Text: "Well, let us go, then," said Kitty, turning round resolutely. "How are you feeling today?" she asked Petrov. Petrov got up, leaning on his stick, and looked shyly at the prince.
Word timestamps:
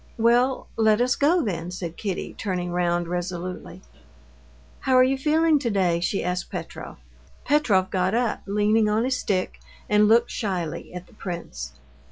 "Well, 0.17 0.65
let 0.77 0.99
us 0.99 1.15
go, 1.15 1.43
then," 1.43 1.69
said 1.69 1.95
Kitty, 1.95 2.33
turning 2.35 2.71
round 2.71 3.07
resolutely. 3.07 3.83
"How 4.79 4.95
are 4.95 5.03
you 5.03 5.15
feeling 5.15 5.59
today?" 5.59 5.99
she 5.99 6.23
asked 6.23 6.49
Petrov. 6.49 6.97
Petrov 7.45 7.91
got 7.91 8.15
up, 8.15 8.41
leaning 8.47 8.89
on 8.89 9.03
his 9.03 9.17
stick, 9.19 9.59
and 9.87 10.07
looked 10.07 10.31
shyly 10.31 10.91
at 10.91 11.05
the 11.05 11.13
prince. 11.13 11.73